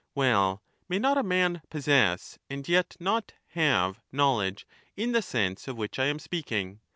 Well, 0.15 0.63
may 0.89 0.97
not 0.97 1.19
a 1.19 1.21
man' 1.21 1.61
possess' 1.69 2.39
and 2.49 2.67
yet 2.67 2.97
not' 2.99 3.33
have' 3.49 4.01
knowledge 4.11 4.65
in 4.97 5.11
the 5.11 5.21
sense 5.21 5.67
of 5.67 5.77
which 5.77 5.99
I 5.99 6.05
am 6.05 6.17
speaking 6.17 6.79